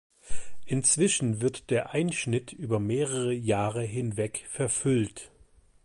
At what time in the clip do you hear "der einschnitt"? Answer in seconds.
1.69-2.53